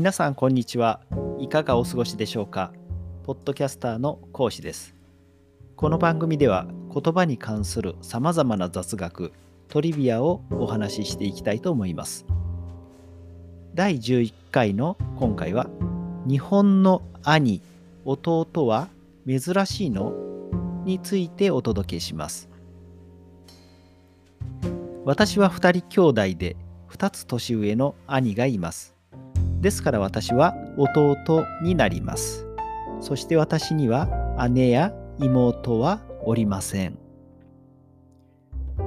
[0.00, 1.02] 皆さんこんにちは。
[1.38, 2.72] いかがお過ごしでしょうか？
[3.22, 4.94] ポッドキャスターの講師です。
[5.76, 9.30] この番組では言葉に関するさまざまな雑学
[9.68, 12.24] トリビアをお話ししていきたいと思います。
[13.74, 15.68] 第11回の今回は
[16.26, 17.60] 日本の兄
[18.14, 18.88] 弟は
[19.26, 20.14] 珍しいの？
[20.86, 22.48] についてお届けします。
[25.04, 26.56] 私は2人兄弟で
[26.88, 28.98] 2つ年上の兄がいます。
[29.60, 31.16] ですから私は弟
[31.62, 32.46] になります。
[33.00, 34.08] そして私には
[34.50, 36.98] 姉や妹はおりません。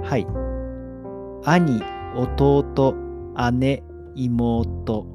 [0.02, 0.26] はい。
[1.46, 2.96] 兄弟
[3.52, 3.84] 姉
[4.16, 5.08] 妹。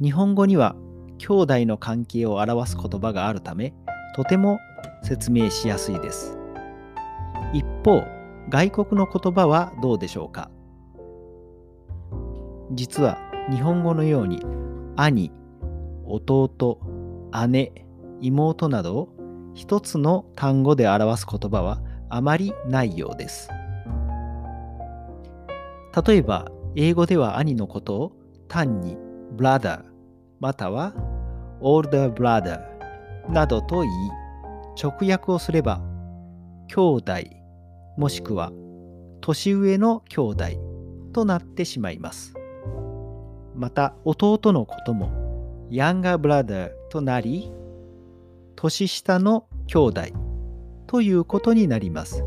[0.00, 0.74] 日本語には
[1.18, 3.72] 兄弟の関係を表す言葉があるため
[4.16, 4.58] とても
[5.02, 6.36] 説明しやすいです。
[7.52, 8.02] 一方
[8.48, 10.50] 外国の言葉はどうでしょうか？
[12.72, 13.18] 実は
[13.50, 14.40] 日本語のように
[14.96, 15.30] 兄
[16.06, 16.78] 弟
[17.48, 17.72] 姉
[18.20, 19.08] 妹などを
[19.54, 23.48] 一つの単語で表す言葉はあまりないようです。
[26.06, 28.12] 例えば英語では兄のことを
[28.48, 28.96] 単に
[29.36, 29.82] brother
[30.40, 30.94] または
[31.60, 32.60] older brother
[33.28, 34.10] などと言い
[34.82, 35.80] 直訳をすれば
[36.68, 37.12] 兄弟
[37.96, 38.52] もしくは
[39.20, 40.44] 年上の兄弟
[41.12, 42.34] となってしまいます。
[43.54, 47.50] また弟のこともヤンガーブラザーとなり
[48.56, 50.02] 年下の兄弟
[50.86, 52.24] ということになります。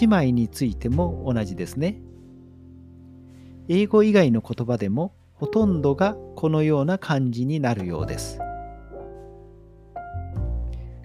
[0.00, 2.00] 姉妹についても同じですね。
[3.68, 8.38] 英語以外の言葉でもほとんどがこのような感じになるようです。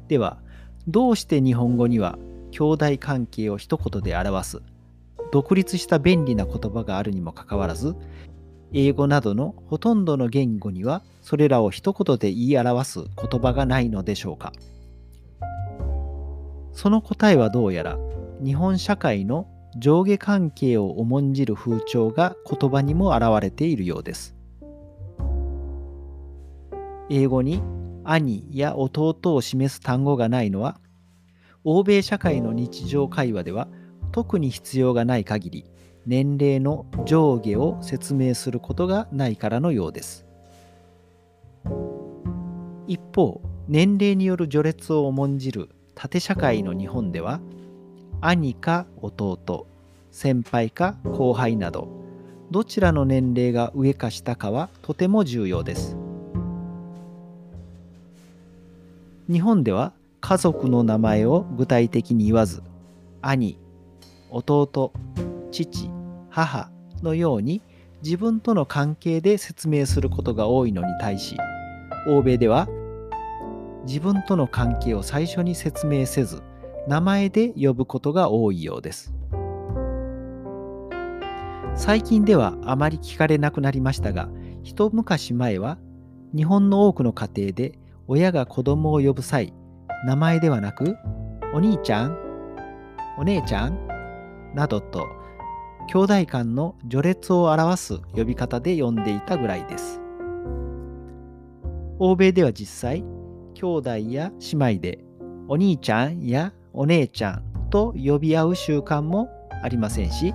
[0.08, 0.40] では
[0.88, 2.18] どうして日本語には
[2.52, 4.62] 兄弟関係を一言で表す
[5.32, 7.96] 独立した便利な言葉があるにもかかわらず
[8.74, 14.54] 英語などのほとんどの言語にはそれらを一言で言い表す言葉がないのでしょうか。
[16.74, 17.98] その答えはどうやら
[18.44, 24.36] 日本社会の上下関係を重んじる風潮が言葉にも表れているようです。
[27.10, 27.62] 英語に
[28.04, 30.80] 兄や弟を示す単語がないのは
[31.64, 33.68] 欧米社会の日常会話では
[34.12, 35.66] 特に必要がない限り
[36.06, 40.26] 年齢の上下を説明することがないからのようです。
[42.88, 47.40] 一方年齢による序列を重んじる縦社会の日本では
[48.22, 49.66] 兄か弟
[50.12, 51.88] 先輩か後輩など
[52.52, 55.98] どちらの年齢が上か下かはとても重要です。
[59.32, 62.62] 日本では家族の名前を具体的に言わず
[63.24, 63.58] 兄
[64.32, 64.94] 弟
[65.52, 65.95] 父
[66.36, 66.70] 母
[67.02, 67.62] のように
[68.04, 71.38] 自分との関係で説明することが多いのに対し
[72.10, 72.68] 欧米では
[73.88, 76.44] 自分との関係を最初に説明せず
[76.90, 79.14] 名前で呼ぶことが多いようです。
[81.78, 84.30] 最近ではあまり聞かれなくなりましたが
[84.64, 85.78] 一昔前は
[86.36, 89.54] 日本の多くの家庭で親が子供を呼ぶ際
[90.06, 90.96] 名前ではなく
[91.54, 92.18] お兄ちゃん
[93.18, 93.78] お姉ちゃん
[94.54, 95.06] などと
[95.88, 100.02] 兄弟間の序列を表す呼び方で呼んでいたぐらいです。
[102.00, 103.04] 欧米では実際、
[103.54, 105.00] 兄弟や姉妹で
[105.48, 109.30] お兄ちゃんやお姉ちゃんと呼び合う習慣も
[109.64, 110.34] ありませんし、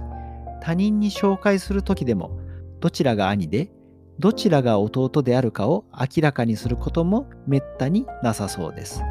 [0.62, 2.38] 他人に紹介する時でも
[2.80, 3.70] どちらが兄で
[4.18, 9.02] どちらが弟であるかを明らかにすることもめったになさそうです。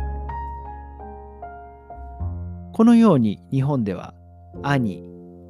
[2.74, 4.14] このように日本では
[4.62, 5.04] 兄、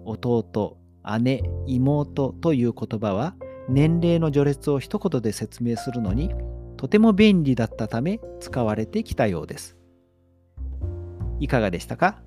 [0.06, 0.79] 弟、
[1.18, 3.36] 姉、妹という言葉は
[3.68, 6.34] 年齢の序列を一言で説明するのに
[6.78, 9.78] とても便利だったため使われてきたようです。
[11.40, 12.22] いかがでしたか？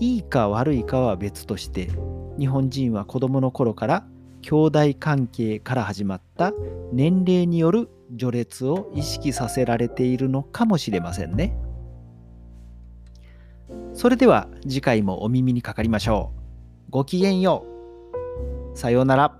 [0.00, 1.90] いいか悪いかは別として
[2.38, 4.04] 日本人は子供の頃から
[4.42, 6.52] 兄弟関係から始まった
[6.92, 11.56] 年齢による序列を意識させられているのかもしれませんね。
[13.92, 16.37] それでは次回もお耳にかかりましょう。
[16.90, 17.66] ごきげんよ
[18.74, 18.76] う。
[18.78, 19.38] さようなら。